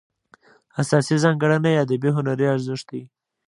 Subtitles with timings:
[0.81, 3.01] اساسي ځانګړنه یې ادبي هنري ارزښت دی.